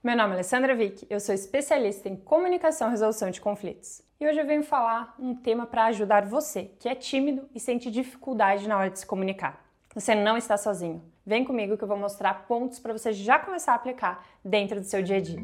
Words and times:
Meu 0.00 0.16
nome 0.16 0.30
é 0.30 0.34
Alessandra 0.34 0.76
Vick, 0.76 1.04
eu 1.10 1.18
sou 1.18 1.34
especialista 1.34 2.08
em 2.08 2.14
comunicação 2.14 2.86
e 2.86 2.90
resolução 2.92 3.32
de 3.32 3.40
conflitos. 3.40 4.00
E 4.20 4.28
hoje 4.28 4.38
eu 4.38 4.46
venho 4.46 4.62
falar 4.62 5.12
um 5.18 5.34
tema 5.34 5.66
para 5.66 5.86
ajudar 5.86 6.24
você, 6.24 6.70
que 6.78 6.88
é 6.88 6.94
tímido 6.94 7.48
e 7.52 7.58
sente 7.58 7.90
dificuldade 7.90 8.68
na 8.68 8.78
hora 8.78 8.90
de 8.90 9.00
se 9.00 9.06
comunicar. 9.06 9.60
Você 9.92 10.14
não 10.14 10.36
está 10.36 10.56
sozinho. 10.56 11.02
Vem 11.26 11.44
comigo 11.44 11.76
que 11.76 11.82
eu 11.82 11.88
vou 11.88 11.96
mostrar 11.96 12.46
pontos 12.46 12.78
para 12.78 12.92
você 12.92 13.12
já 13.12 13.40
começar 13.40 13.72
a 13.72 13.74
aplicar 13.74 14.24
dentro 14.44 14.78
do 14.78 14.86
seu 14.86 15.02
dia 15.02 15.16
a 15.16 15.20
dia. 15.20 15.40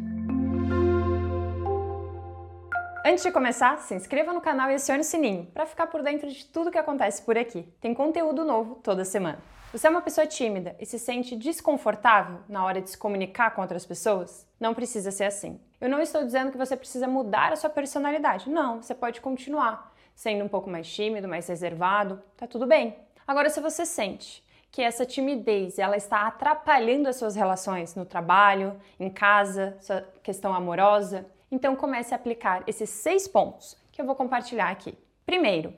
Antes 3.05 3.25
de 3.25 3.33
começar, 3.33 3.79
se 3.79 3.93
inscreva 3.97 4.33
no 4.33 4.41
canal 4.41 4.71
e 4.71 4.75
acione 4.75 5.01
o 5.01 5.05
sininho 5.05 5.47
para 5.47 5.67
ficar 5.67 5.89
por 5.89 6.01
dentro 6.01 6.31
de 6.31 6.47
tudo 6.47 6.71
que 6.71 6.79
acontece 6.79 7.23
por 7.23 7.37
aqui. 7.37 7.65
Tem 7.81 7.93
conteúdo 7.93 8.45
novo 8.45 8.77
toda 8.77 9.05
semana. 9.05 9.41
Você 9.75 9.89
é 9.89 9.91
uma 9.91 10.03
pessoa 10.03 10.25
tímida 10.25 10.77
e 10.79 10.87
se 10.87 11.01
sente 11.01 11.35
desconfortável 11.35 12.39
na 12.49 12.65
hora 12.65 12.81
de 12.81 12.91
se 12.91 12.97
comunicar 12.97 13.51
com 13.51 13.61
outras 13.61 13.85
pessoas? 13.85 14.47
Não 14.61 14.73
precisa 14.73 15.11
ser 15.11 15.25
assim. 15.25 15.61
Eu 15.81 15.89
não 15.89 16.01
estou 16.01 16.25
dizendo 16.25 16.53
que 16.53 16.57
você 16.57 16.77
precisa 16.77 17.09
mudar 17.09 17.53
a 17.53 17.57
sua 17.57 17.69
personalidade. 17.69 18.49
Não, 18.49 18.81
você 18.81 18.95
pode 18.95 19.21
continuar 19.21 19.93
sendo 20.15 20.45
um 20.45 20.49
pouco 20.49 20.71
mais 20.71 20.87
tímido, 20.87 21.27
mais 21.27 21.49
reservado, 21.49 22.23
tá 22.37 22.47
tudo 22.47 22.69
bem. 22.69 22.97
Agora, 23.27 23.51
se 23.51 23.61
você 23.61 23.85
sente 23.85 24.45
que 24.71 24.81
essa 24.81 25.05
timidez 25.05 25.77
ela 25.77 25.97
está 25.97 26.29
atrapalhando 26.29 27.09
as 27.09 27.17
suas 27.17 27.35
relações 27.35 27.97
no 27.97 28.05
trabalho, 28.05 28.81
em 29.01 29.11
casa, 29.11 29.77
sua 29.81 30.03
questão 30.23 30.55
amorosa, 30.55 31.27
então 31.51 31.75
comece 31.75 32.15
a 32.15 32.17
aplicar 32.17 32.63
esses 32.69 32.91
seis 32.91 33.27
pontos 33.27 33.77
que 33.91 34.01
eu 34.01 34.07
vou 34.07 34.15
compartilhar 34.15 34.71
aqui. 34.71 34.97
Primeiro, 35.27 35.75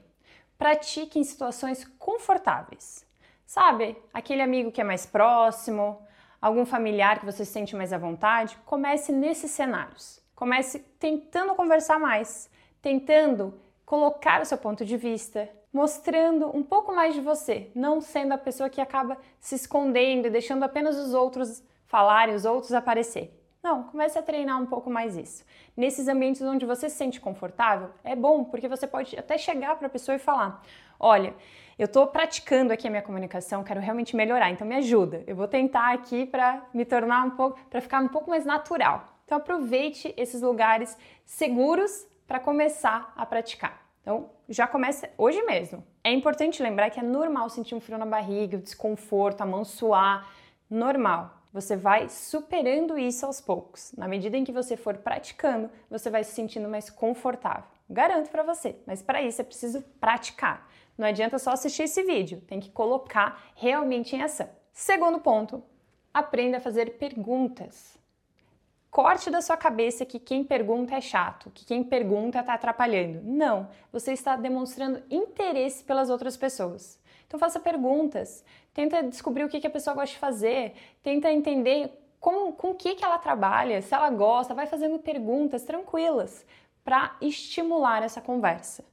pratique 0.59 1.19
em 1.19 1.25
situações 1.25 1.83
confortáveis. 1.99 3.06
Sabe, 3.47 3.97
aquele 4.13 4.43
amigo 4.43 4.73
que 4.73 4.81
é 4.81 4.85
mais 4.85 5.07
próximo, 5.07 6.05
algum 6.43 6.67
familiar 6.67 7.21
que 7.21 7.25
você 7.25 7.45
se 7.45 7.53
sente 7.53 7.77
mais 7.77 7.93
à 7.93 7.99
vontade, 7.99 8.59
comece 8.67 9.13
nesses 9.13 9.53
cenários. 9.53 10.21
Comece 10.35 10.81
tentando 10.99 11.55
conversar 11.55 11.99
mais, 11.99 12.51
tentando 12.83 13.55
colocar 13.87 14.43
o 14.43 14.45
seu 14.45 14.59
ponto 14.59 14.85
de 14.85 14.97
vista, 14.97 15.49
mostrando 15.73 16.55
um 16.55 16.63
pouco 16.63 16.93
mais 16.93 17.15
de 17.15 17.21
você, 17.21 17.71
não 17.75 18.01
sendo 18.01 18.33
a 18.33 18.39
pessoa 18.39 18.69
que 18.69 18.81
acaba 18.81 19.17
se 19.39 19.55
escondendo 19.55 20.27
e 20.27 20.31
deixando 20.31 20.65
apenas 20.65 20.97
os 20.99 21.15
outros 21.15 21.63
falarem, 21.87 22.35
os 22.35 22.45
outros 22.45 22.73
aparecer. 22.73 23.33
Não, 23.67 23.83
comece 23.83 24.17
a 24.17 24.23
treinar 24.23 24.63
um 24.63 24.67
pouco 24.67 24.89
mais 24.89 25.17
isso. 25.17 25.45
Nesses 25.77 26.07
ambientes 26.07 26.41
onde 26.41 26.65
você 26.65 26.89
se 26.89 26.95
sente 26.95 27.21
confortável, 27.21 27.91
é 28.05 28.15
bom, 28.15 28.45
porque 28.45 28.69
você 28.69 28.87
pode 28.87 29.19
até 29.19 29.37
chegar 29.37 29.75
para 29.75 29.89
a 29.89 29.91
pessoa 29.91 30.15
e 30.15 30.21
falar: 30.21 30.63
Olha, 31.01 31.35
eu 31.77 31.87
estou 31.87 32.07
praticando 32.07 32.73
aqui 32.73 32.87
a 32.87 32.91
minha 32.91 33.03
comunicação, 33.03 33.65
quero 33.65 33.81
realmente 33.81 34.15
melhorar, 34.15 34.53
então 34.53 34.65
me 34.65 34.77
ajuda. 34.77 35.25
Eu 35.27 35.35
vou 35.35 35.49
tentar 35.49 35.93
aqui 35.93 36.25
para 36.25 36.65
me 36.73 36.85
tornar 36.85 37.25
um 37.25 37.31
pouco, 37.31 37.59
para 37.69 37.81
ficar 37.81 38.01
um 38.01 38.07
pouco 38.07 38.31
mais 38.31 38.45
natural. 38.45 39.05
Então 39.25 39.37
aproveite 39.37 40.15
esses 40.17 40.43
lugares 40.43 40.97
seguros 41.25 42.07
para 42.25 42.39
começar 42.39 43.13
a 43.17 43.27
praticar. 43.27 43.85
Então, 44.01 44.31
já 44.49 44.69
começa 44.69 45.11
hoje 45.19 45.43
mesmo. 45.43 45.85
É 46.05 46.13
importante 46.13 46.63
lembrar 46.63 46.89
que 46.91 47.01
é 47.01 47.03
normal 47.03 47.51
sentir 47.51 47.75
um 47.75 47.81
frio 47.81 47.99
na 47.99 48.07
barriga, 48.07 48.59
o 48.59 48.63
desconforto, 48.63 49.41
a 49.41 49.45
mão 49.45 49.65
suar, 49.65 50.31
normal. 50.71 51.37
Você 51.53 51.77
vai 51.77 52.09
superando 52.09 52.99
isso 52.99 53.25
aos 53.25 53.41
poucos. 53.41 53.93
Na 53.97 54.07
medida 54.07 54.37
em 54.37 54.45
que 54.45 54.53
você 54.53 54.77
for 54.77 54.97
praticando, 54.99 55.71
você 55.89 56.11
vai 56.11 56.23
se 56.23 56.33
sentindo 56.33 56.69
mais 56.69 56.91
confortável. 56.91 57.65
Garanto 57.89 58.31
para 58.31 58.43
você, 58.43 58.77
mas 58.87 59.01
para 59.01 59.23
isso 59.23 59.41
é 59.41 59.45
preciso 59.45 59.83
praticar. 60.01 60.69
Não 60.99 61.07
adianta 61.07 61.39
só 61.39 61.51
assistir 61.51 61.85
esse 61.85 62.03
vídeo, 62.03 62.41
tem 62.41 62.59
que 62.59 62.71
colocar 62.71 63.43
realmente 63.55 64.17
em 64.17 64.23
ação. 64.23 64.49
Segundo 64.73 65.21
ponto, 65.21 65.63
aprenda 66.13 66.57
a 66.57 66.61
fazer 66.61 66.99
perguntas. 66.99 67.97
Corte 68.91 69.31
da 69.31 69.43
sua 69.43 69.57
cabeça 69.57 70.07
que 70.07 70.19
quem 70.19 70.43
pergunta 70.43 70.95
é 70.95 71.01
chato, 71.01 71.51
que 71.51 71.67
quem 71.67 71.85
pergunta 71.85 72.41
está 72.41 72.55
atrapalhando. 72.55 73.21
Não, 73.23 73.69
você 73.93 74.13
está 74.13 74.37
demonstrando 74.37 75.03
interesse 75.11 75.85
pelas 75.85 76.09
outras 76.09 76.37
pessoas. 76.37 76.99
Então 77.27 77.39
faça 77.41 77.59
perguntas, 77.59 78.45
tenta 78.73 79.03
descobrir 79.03 79.45
o 79.45 79.49
que, 79.49 79.61
que 79.61 79.67
a 79.67 79.71
pessoa 79.71 79.95
gosta 79.95 80.15
de 80.15 80.19
fazer, 80.19 80.75
tenta 81.03 81.31
entender 81.31 81.91
como, 82.21 82.53
com 82.53 82.71
o 82.71 82.75
que, 82.75 82.95
que 82.95 83.05
ela 83.05 83.19
trabalha, 83.19 83.83
se 83.83 83.95
ela 83.95 84.11
gosta, 84.11 84.55
vai 84.55 84.67
fazendo 84.67 84.99
perguntas 84.99 85.65
tranquilas 85.65 86.45
para 86.85 87.17
estimular 87.21 88.03
essa 88.03 88.21
conversa. 88.21 88.85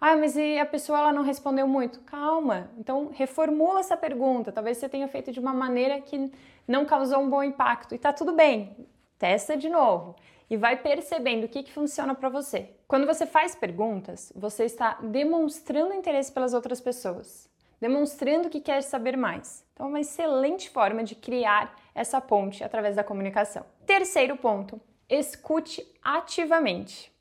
Ah, 0.00 0.16
mas 0.16 0.36
e 0.36 0.58
a 0.58 0.66
pessoa 0.66 0.98
ela 0.98 1.12
não 1.12 1.22
respondeu 1.22 1.66
muito? 1.68 2.00
Calma. 2.00 2.70
Então 2.76 3.10
reformula 3.12 3.78
essa 3.80 3.96
pergunta. 3.96 4.50
Talvez 4.50 4.78
você 4.78 4.88
tenha 4.88 5.06
feito 5.06 5.30
de 5.30 5.38
uma 5.38 5.52
maneira 5.52 6.00
que 6.00 6.30
não 6.66 6.84
causou 6.84 7.20
um 7.20 7.30
bom 7.30 7.42
impacto 7.42 7.94
e 7.94 7.98
tá 7.98 8.12
tudo 8.12 8.32
bem. 8.32 8.76
Testa 9.16 9.56
de 9.56 9.68
novo 9.68 10.16
e 10.50 10.56
vai 10.56 10.76
percebendo 10.76 11.44
o 11.44 11.48
que, 11.48 11.62
que 11.62 11.72
funciona 11.72 12.16
para 12.16 12.28
você. 12.28 12.70
Quando 12.88 13.06
você 13.06 13.24
faz 13.24 13.54
perguntas, 13.54 14.32
você 14.34 14.64
está 14.64 14.98
demonstrando 15.00 15.94
interesse 15.94 16.32
pelas 16.32 16.52
outras 16.52 16.80
pessoas 16.80 17.51
demonstrando 17.82 18.48
que 18.48 18.60
quer 18.60 18.80
saber 18.80 19.16
mais. 19.16 19.66
Então, 19.72 19.86
é 19.86 19.88
uma 19.88 20.00
excelente 20.00 20.70
forma 20.70 21.02
de 21.02 21.16
criar 21.16 21.74
essa 21.92 22.20
ponte 22.20 22.62
através 22.62 22.94
da 22.94 23.02
comunicação. 23.02 23.66
Terceiro 23.84 24.36
ponto: 24.36 24.80
escute 25.08 25.84
ativamente. 26.00 27.12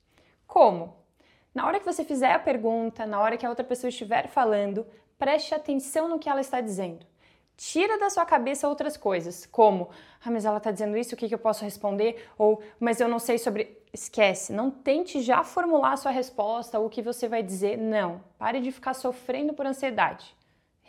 Como? 0.45 0.95
Na 1.51 1.65
hora 1.65 1.79
que 1.79 1.85
você 1.85 2.05
fizer 2.05 2.31
a 2.31 2.37
pergunta, 2.37 3.07
na 3.07 3.19
hora 3.19 3.37
que 3.37 3.45
a 3.45 3.49
outra 3.49 3.65
pessoa 3.65 3.89
estiver 3.89 4.27
falando, 4.27 4.85
preste 5.17 5.55
atenção 5.55 6.07
no 6.07 6.19
que 6.19 6.29
ela 6.29 6.39
está 6.39 6.61
dizendo. 6.61 7.07
Tira 7.57 7.97
da 7.97 8.11
sua 8.11 8.25
cabeça 8.25 8.69
outras 8.69 8.95
coisas, 8.95 9.47
como, 9.47 9.89
ah, 10.23 10.29
mas 10.29 10.45
ela 10.45 10.57
está 10.57 10.69
dizendo 10.71 10.95
isso, 10.95 11.15
o 11.15 11.17
que, 11.17 11.27
que 11.27 11.33
eu 11.33 11.39
posso 11.39 11.63
responder? 11.63 12.29
Ou, 12.37 12.61
mas 12.79 13.01
eu 13.01 13.07
não 13.07 13.17
sei 13.17 13.39
sobre. 13.39 13.81
Esquece, 13.91 14.53
não 14.53 14.69
tente 14.69 15.21
já 15.21 15.43
formular 15.43 15.93
a 15.93 15.97
sua 15.97 16.11
resposta 16.11 16.79
ou 16.79 16.85
o 16.85 16.89
que 16.89 17.01
você 17.01 17.27
vai 17.27 17.41
dizer, 17.41 17.77
não. 17.79 18.23
Pare 18.37 18.61
de 18.61 18.71
ficar 18.71 18.93
sofrendo 18.93 19.53
por 19.53 19.65
ansiedade 19.65 20.39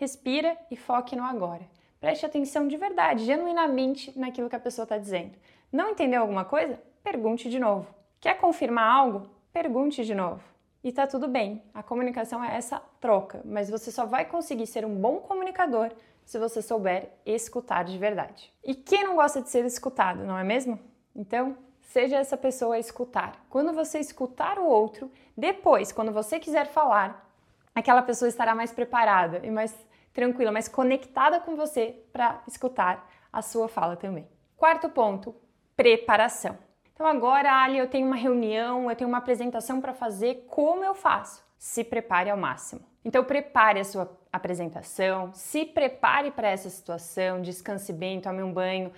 respira 0.03 0.59
e 0.69 0.77
foque 0.77 1.15
no 1.15 1.23
agora. 1.23 1.63
Preste 2.01 2.27
atenção 2.27 2.67
de 2.67 2.77
verdade, 2.77 3.25
genuinamente 3.25 4.13
naquilo 4.19 4.51
que 4.51 4.57
a 4.57 4.61
pessoa 4.61 4.83
está 4.83 4.99
dizendo. 4.99 5.39
Não 5.71 5.91
entendeu 5.91 6.23
alguma 6.23 6.45
coisa? 6.45 6.77
Pergunte 7.05 7.49
de 7.49 7.61
novo. 7.61 7.87
Quer 8.21 8.37
confirmar 8.37 8.85
algo? 8.85 9.31
Pergunte 9.53 10.05
de 10.05 10.13
novo. 10.13 10.43
E 10.83 10.91
tá 10.91 11.07
tudo 11.07 11.29
bem. 11.29 11.63
A 11.73 11.85
comunicação 11.85 12.43
é 12.43 12.57
essa 12.57 12.83
troca, 13.01 13.43
mas 13.45 13.71
você 13.71 13.93
só 13.93 14.05
vai 14.05 14.25
conseguir 14.25 14.67
ser 14.67 14.85
um 14.85 14.97
bom 14.97 15.19
comunicador 15.19 15.93
se 16.25 16.37
você 16.37 16.61
souber 16.61 17.11
escutar 17.25 17.85
de 17.85 17.97
verdade. 17.97 18.53
E 18.65 18.75
quem 18.75 19.05
não 19.05 19.15
gosta 19.15 19.41
de 19.41 19.51
ser 19.51 19.65
escutado, 19.65 20.25
não 20.25 20.37
é 20.37 20.43
mesmo? 20.43 20.81
Então, 21.15 21.57
seja 21.83 22.17
essa 22.17 22.37
pessoa 22.37 22.75
a 22.75 22.81
escutar. 22.81 23.45
Quando 23.49 23.73
você 23.73 24.01
escutar 24.01 24.59
o 24.59 24.67
outro, 24.67 25.13
depois, 25.37 25.93
quando 25.93 26.11
você 26.11 26.41
quiser 26.41 26.67
falar, 26.67 27.31
aquela 27.73 28.03
pessoa 28.03 28.29
estará 28.29 28.53
mais 28.53 28.73
preparada 28.73 29.41
e 29.47 29.51
mais 29.51 29.73
tranquila, 30.13 30.53
mais 30.53 30.69
conectada 30.69 31.41
com 31.41 31.57
você 31.57 32.05
para 32.13 32.43
escutar 32.47 33.09
a 33.33 33.43
sua 33.43 33.69
fala 33.69 33.97
também. 33.97 34.29
Quarto 34.57 34.89
ponto, 34.89 35.35
preparação. 35.77 36.59
Então 36.93 37.07
agora, 37.07 37.53
Ali, 37.53 37.79
eu 37.79 37.89
tenho 37.89 38.07
uma 38.07 38.17
reunião, 38.17 38.91
eu 38.91 38.97
tenho 38.97 39.09
uma 39.09 39.19
apresentação 39.19 39.81
para 39.81 39.95
fazer, 39.95 40.47
como 40.49 40.85
eu 40.85 40.95
faço? 40.95 41.43
Se 41.59 41.83
prepare 41.83 42.31
ao 42.31 42.37
máximo. 42.37 42.81
Então 43.05 43.25
prepare 43.25 43.81
a 43.81 43.85
sua 43.85 44.17
apresentação, 44.33 45.33
se 45.35 45.65
prepare 45.65 46.31
para 46.31 46.49
essa 46.49 46.71
situação, 46.71 47.43
descanse 47.43 47.93
bem, 47.93 48.21
tome 48.21 48.43
um 48.43 48.53
banho, 48.53 48.93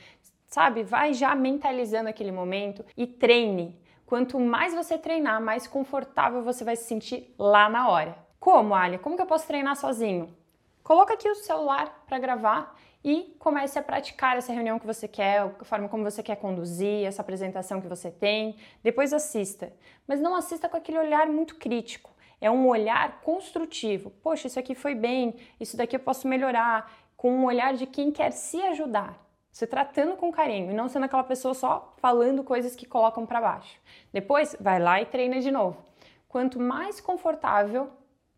sabe? 0.46 0.82
Vai 0.82 1.14
já 1.14 1.34
mentalizando 1.34 2.08
aquele 2.08 2.30
momento 2.30 2.84
e 2.96 3.06
treine. 3.06 3.80
Quanto 4.04 4.38
mais 4.38 4.74
você 4.74 4.98
treinar, 4.98 5.40
mais 5.40 5.66
confortável 5.66 6.42
você 6.42 6.62
vai 6.62 6.76
se 6.76 6.84
sentir 6.84 7.34
lá 7.38 7.68
na 7.68 7.88
hora. 7.88 8.16
Como, 8.38 8.74
Ali? 8.74 8.98
Como 8.98 9.16
que 9.16 9.22
eu 9.22 9.26
posso 9.26 9.46
treinar 9.46 9.74
sozinho? 9.76 10.36
Coloca 10.84 11.14
aqui 11.14 11.26
o 11.26 11.34
celular 11.34 12.04
para 12.06 12.18
gravar 12.18 12.78
e 13.02 13.34
comece 13.38 13.78
a 13.78 13.82
praticar 13.82 14.36
essa 14.36 14.52
reunião 14.52 14.78
que 14.78 14.86
você 14.86 15.08
quer, 15.08 15.40
a 15.40 15.64
forma 15.64 15.88
como 15.88 16.04
você 16.04 16.22
quer 16.22 16.36
conduzir, 16.36 17.06
essa 17.06 17.22
apresentação 17.22 17.80
que 17.80 17.88
você 17.88 18.10
tem. 18.10 18.56
Depois 18.82 19.14
assista, 19.14 19.72
mas 20.06 20.20
não 20.20 20.36
assista 20.36 20.68
com 20.68 20.76
aquele 20.76 20.98
olhar 20.98 21.26
muito 21.26 21.56
crítico. 21.56 22.12
É 22.38 22.50
um 22.50 22.68
olhar 22.68 23.22
construtivo. 23.22 24.10
Poxa, 24.10 24.46
isso 24.46 24.58
aqui 24.58 24.74
foi 24.74 24.94
bem, 24.94 25.34
isso 25.58 25.74
daqui 25.74 25.96
eu 25.96 26.00
posso 26.00 26.28
melhorar, 26.28 26.92
com 27.16 27.32
um 27.32 27.46
olhar 27.46 27.72
de 27.72 27.86
quem 27.86 28.12
quer 28.12 28.30
se 28.30 28.60
ajudar. 28.60 29.18
Se 29.50 29.66
tratando 29.66 30.16
com 30.18 30.30
carinho 30.30 30.70
e 30.70 30.74
não 30.74 30.90
sendo 30.90 31.04
aquela 31.04 31.24
pessoa 31.24 31.54
só 31.54 31.94
falando 31.96 32.44
coisas 32.44 32.76
que 32.76 32.84
colocam 32.84 33.24
para 33.24 33.40
baixo. 33.40 33.80
Depois, 34.12 34.54
vai 34.60 34.78
lá 34.78 35.00
e 35.00 35.06
treina 35.06 35.40
de 35.40 35.50
novo. 35.50 35.82
Quanto 36.28 36.60
mais 36.60 37.00
confortável 37.00 37.90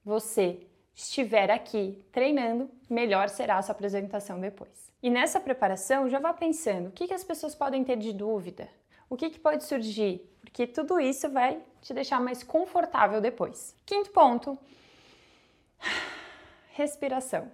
você 0.05 0.65
estiver 0.97 1.51
aqui 1.51 2.03
treinando, 2.11 2.71
melhor 2.89 3.29
será 3.29 3.59
a 3.59 3.63
sua 3.63 3.73
apresentação 3.73 4.41
depois. 4.41 4.91
E 5.03 5.11
nessa 5.11 5.39
preparação, 5.39 6.09
já 6.09 6.19
vá 6.19 6.33
pensando 6.33 6.89
o 6.89 6.91
que, 6.91 7.07
que 7.07 7.13
as 7.13 7.23
pessoas 7.23 7.55
podem 7.55 7.85
ter 7.85 7.99
de 7.99 8.15
dúvida, 8.15 8.67
o 9.09 9.17
que, 9.17 9.29
que 9.29 9.39
pode 9.39 9.63
surgir, 9.65 10.27
porque 10.41 10.67
tudo 10.67 10.99
isso 10.99 11.29
vai 11.29 11.61
te 11.83 11.93
deixar 11.93 12.19
mais 12.19 12.43
confortável 12.43 13.21
depois. 13.21 13.77
Quinto 13.85 14.11
ponto: 14.11 14.59
respiração. 16.73 17.53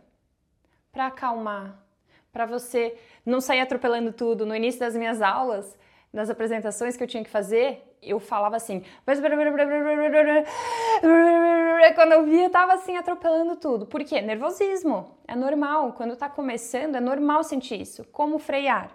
Para 0.93 1.09
acalmar, 1.09 1.83
para 2.31 2.47
você 2.47 2.97
não 3.27 3.41
sair 3.41 3.61
atropelando 3.61 4.13
tudo. 4.13 4.47
No 4.47 4.55
início 4.55 4.79
das 4.79 4.95
minhas 4.95 5.21
aulas, 5.21 5.77
nas 6.13 6.29
apresentações 6.29 6.97
que 6.97 7.03
eu 7.03 7.07
tinha 7.07 7.25
que 7.25 7.31
fazer, 7.31 7.83
eu 8.03 8.21
falava 8.21 8.57
assim. 8.57 8.85
Quando 11.95 12.13
eu 12.13 12.25
via, 12.25 12.51
tava 12.51 12.75
assim 12.75 12.97
atropelando 12.97 13.57
tudo. 13.57 13.87
Por 13.87 14.05
quê? 14.05 14.21
Nervosismo. 14.21 15.17
É 15.27 15.35
normal. 15.35 15.95
Quando 15.95 16.17
tá 16.17 16.29
começando, 16.29 16.97
é 16.97 17.01
normal 17.01 17.43
sentir 17.43 17.81
isso. 17.81 18.05
Como 18.05 18.39
frear? 18.39 18.91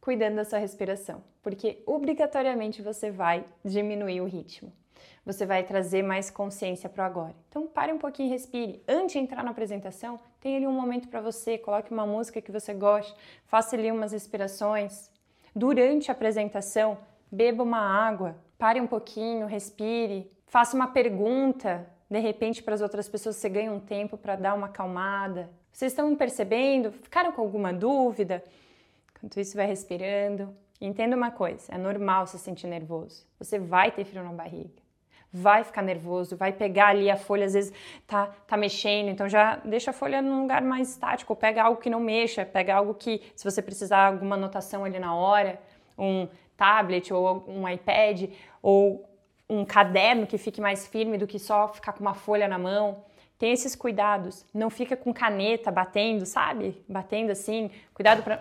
Cuidando 0.00 0.36
da 0.36 0.44
sua 0.44 0.58
respiração, 0.58 1.24
porque 1.42 1.82
obrigatoriamente 1.86 2.82
você 2.82 3.10
vai 3.10 3.44
diminuir 3.64 4.20
o 4.20 4.26
ritmo. 4.26 4.70
Você 5.24 5.46
vai 5.46 5.62
trazer 5.62 6.02
mais 6.02 6.30
consciência 6.30 6.88
para 6.88 7.04
o 7.04 7.06
agora. 7.06 7.34
Então 7.48 7.66
pare 7.66 7.92
um 7.92 7.98
pouquinho 7.98 8.28
e 8.28 8.30
respire. 8.30 8.82
Antes 8.86 9.12
de 9.12 9.18
entrar 9.18 9.42
na 9.42 9.50
apresentação, 9.50 10.18
tenha 10.40 10.56
ali 10.56 10.66
um 10.66 10.72
momento 10.72 11.08
para 11.08 11.20
você, 11.20 11.56
coloque 11.56 11.92
uma 11.92 12.06
música 12.06 12.40
que 12.40 12.52
você 12.52 12.74
goste, 12.74 13.14
faça 13.46 13.76
ali 13.76 13.90
umas 13.90 14.12
respirações. 14.12 15.10
Durante 15.54 16.10
a 16.10 16.12
apresentação, 16.12 16.98
beba 17.30 17.62
uma 17.62 17.78
água, 17.78 18.36
pare 18.58 18.80
um 18.80 18.86
pouquinho, 18.86 19.46
respire, 19.46 20.30
faça 20.46 20.76
uma 20.76 20.88
pergunta, 20.88 21.86
de 22.10 22.18
repente 22.18 22.62
para 22.62 22.74
as 22.74 22.80
outras 22.80 23.08
pessoas 23.08 23.36
você 23.36 23.48
ganha 23.48 23.72
um 23.72 23.80
tempo 23.80 24.16
para 24.16 24.36
dar 24.36 24.54
uma 24.54 24.66
acalmada. 24.66 25.50
Vocês 25.72 25.92
estão 25.92 26.14
percebendo? 26.14 26.92
Ficaram 26.92 27.32
com 27.32 27.40
alguma 27.40 27.72
dúvida? 27.72 28.44
Enquanto 29.16 29.40
isso, 29.40 29.56
vai 29.56 29.66
respirando. 29.66 30.54
entenda 30.80 31.16
uma 31.16 31.30
coisa: 31.30 31.72
é 31.72 31.78
normal 31.78 32.26
se 32.26 32.38
sentir 32.38 32.66
nervoso. 32.66 33.26
Você 33.38 33.58
vai 33.58 33.90
ter 33.90 34.04
frio 34.04 34.22
na 34.22 34.32
barriga 34.32 34.83
vai 35.36 35.64
ficar 35.64 35.82
nervoso, 35.82 36.36
vai 36.36 36.52
pegar 36.52 36.90
ali 36.90 37.10
a 37.10 37.16
folha, 37.16 37.44
às 37.44 37.54
vezes 37.54 37.72
tá, 38.06 38.26
tá 38.46 38.56
mexendo, 38.56 39.08
então 39.08 39.28
já 39.28 39.56
deixa 39.64 39.90
a 39.90 39.92
folha 39.92 40.22
num 40.22 40.42
lugar 40.42 40.62
mais 40.62 40.90
estático, 40.90 41.34
pega 41.34 41.64
algo 41.64 41.80
que 41.80 41.90
não 41.90 41.98
mexa, 41.98 42.46
pega 42.46 42.76
algo 42.76 42.94
que, 42.94 43.20
se 43.34 43.44
você 43.44 43.60
precisar 43.60 44.06
alguma 44.06 44.36
anotação 44.36 44.84
ali 44.84 45.00
na 45.00 45.12
hora, 45.12 45.60
um 45.98 46.28
tablet 46.56 47.12
ou 47.12 47.44
um 47.48 47.68
iPad 47.68 48.30
ou 48.62 49.04
um 49.50 49.64
caderno 49.64 50.24
que 50.24 50.38
fique 50.38 50.60
mais 50.60 50.86
firme 50.86 51.18
do 51.18 51.26
que 51.26 51.40
só 51.40 51.66
ficar 51.66 51.94
com 51.94 52.00
uma 52.00 52.14
folha 52.14 52.46
na 52.46 52.58
mão. 52.58 53.04
Tem 53.36 53.52
esses 53.52 53.74
cuidados. 53.74 54.46
Não 54.54 54.70
fica 54.70 54.96
com 54.96 55.12
caneta 55.12 55.70
batendo, 55.70 56.24
sabe? 56.24 56.80
Batendo 56.88 57.32
assim. 57.32 57.70
Cuidado 57.92 58.22
para 58.22 58.40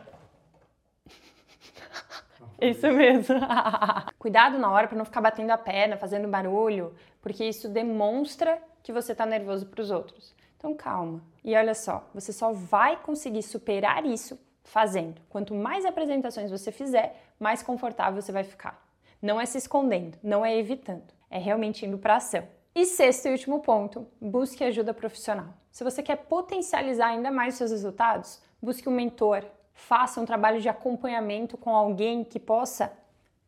isso 2.70 2.88
mesmo. 2.92 3.36
Cuidado 4.18 4.58
na 4.58 4.72
hora 4.72 4.88
para 4.88 4.98
não 4.98 5.06
ficar 5.06 5.22
batendo 5.22 5.52
a 5.52 5.58
perna, 5.58 5.98
fazendo 5.98 6.28
barulho, 6.28 6.94
porque 7.22 7.44
isso 7.44 7.70
demonstra 7.70 8.62
que 8.82 8.92
você 8.92 9.12
está 9.12 9.26
nervoso 9.26 9.66
para 9.66 9.82
os 9.82 9.92
outros. 9.92 10.34
Então 10.58 10.74
calma. 10.74 11.22
E 11.44 11.56
olha 11.56 11.74
só, 11.74 12.08
você 12.14 12.32
só 12.32 12.54
vai 12.54 12.98
conseguir 12.98 13.44
superar 13.44 14.06
isso 14.06 14.40
fazendo. 14.64 15.22
Quanto 15.30 15.54
mais 15.54 15.86
apresentações 15.86 16.50
você 16.50 16.72
fizer, 16.72 17.22
mais 17.40 17.62
confortável 17.62 18.22
você 18.22 18.32
vai 18.32 18.44
ficar. 18.44 18.82
Não 19.22 19.40
é 19.40 19.46
se 19.46 19.58
escondendo, 19.58 20.18
não 20.24 20.46
é 20.46 20.58
evitando, 20.58 21.14
é 21.30 21.38
realmente 21.38 21.86
indo 21.86 21.98
para 21.98 22.16
ação. 22.16 22.48
E 22.76 22.86
sexto 22.86 23.28
e 23.28 23.32
último 23.32 23.60
ponto, 23.60 24.08
busque 24.20 24.64
ajuda 24.64 24.94
profissional. 24.94 25.54
Se 25.72 25.84
você 25.84 26.02
quer 26.02 26.16
potencializar 26.16 27.08
ainda 27.08 27.30
mais 27.32 27.54
os 27.54 27.58
seus 27.58 27.72
resultados, 27.72 28.42
busque 28.62 28.90
um 28.90 28.92
mentor, 28.92 29.46
faça 29.74 30.22
um 30.22 30.26
trabalho 30.26 30.62
de 30.62 30.70
acompanhamento 30.70 31.58
com 31.58 31.76
alguém 31.76 32.24
que 32.24 32.40
possa 32.40 32.92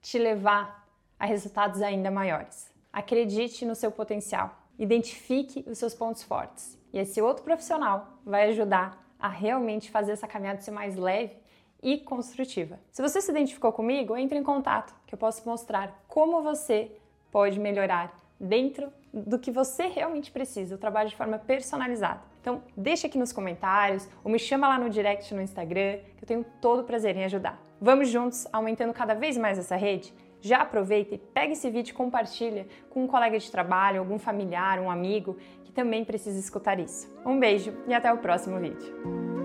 te 0.02 0.18
levar 0.18 0.88
a 1.20 1.26
resultados 1.26 1.82
ainda 1.82 2.12
maiores. 2.12 2.72
Acredite 2.92 3.66
no 3.66 3.76
seu 3.76 3.92
potencial, 3.92 4.58
identifique 4.78 5.64
os 5.68 5.78
seus 5.78 5.94
pontos 5.94 6.24
fortes 6.24 6.78
e 6.94 7.00
esse 7.00 7.22
outro 7.22 7.44
profissional 7.44 8.20
vai 8.26 8.50
ajudar 8.50 9.04
a 9.20 9.28
realmente 9.28 9.90
fazer 9.90 10.12
essa 10.12 10.28
caminhada 10.28 10.62
ser 10.62 10.72
mais 10.72 10.96
leve 10.96 11.36
e 11.82 11.98
construtiva. 11.98 12.80
Se 12.92 13.02
você 13.02 13.22
se 13.22 13.32
identificou 13.32 13.72
comigo, 13.72 14.16
entre 14.16 14.38
em 14.38 14.44
contato 14.44 14.94
que 15.06 15.14
eu 15.14 15.20
posso 15.20 15.48
mostrar 15.48 16.04
como 16.08 16.42
você 16.42 16.92
pode 17.32 17.60
melhorar 17.60 18.16
dentro 18.40 18.92
do 19.14 19.40
que 19.40 19.52
você 19.52 19.88
realmente 19.88 20.32
precisa, 20.32 20.76
o 20.76 20.78
trabalho 20.78 21.10
de 21.10 21.16
forma 21.16 21.38
personalizada. 21.38 22.22
Então, 22.46 22.62
deixa 22.78 23.08
aqui 23.08 23.18
nos 23.18 23.34
comentários 23.34 24.08
ou 24.24 24.32
me 24.32 24.38
chama 24.38 24.68
lá 24.68 24.78
no 24.78 24.88
direct 24.88 25.34
no 25.34 25.42
Instagram, 25.42 25.98
que 26.16 26.24
eu 26.24 26.28
tenho 26.28 26.46
todo 26.62 26.82
o 26.82 26.84
prazer 26.84 27.18
em 27.18 27.24
ajudar. 27.24 27.60
Vamos 27.82 28.08
juntos 28.08 28.46
aumentando 28.54 28.94
cada 28.94 29.16
vez 29.16 29.36
mais 29.36 29.58
essa 29.58 29.76
rede? 29.76 30.14
Já 30.42 30.60
aproveita 30.60 31.16
e 31.16 31.18
pega 31.18 31.54
esse 31.54 31.68
vídeo 31.72 31.90
e 31.90 31.96
compartilha 31.96 32.68
com 32.92 33.04
um 33.04 33.08
colega 33.08 33.40
de 33.40 33.50
trabalho, 33.50 34.00
algum 34.00 34.20
familiar, 34.20 34.80
um 34.80 34.92
amigo 34.92 35.36
que 35.64 35.72
também 35.72 36.06
precisa 36.06 36.38
escutar 36.38 36.80
isso. 36.80 37.12
Um 37.26 37.40
beijo 37.40 37.74
e 37.88 37.96
até 37.96 38.14
o 38.14 38.20
próximo 38.20 38.60
vídeo. 38.60 39.45